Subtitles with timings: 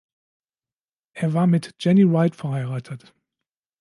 [1.13, 3.13] Er war mit Jennie Wright verheiratet.